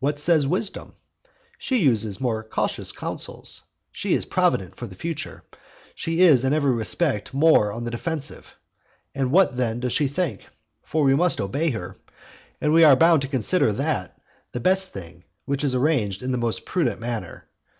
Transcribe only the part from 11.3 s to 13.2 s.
obey her, and we are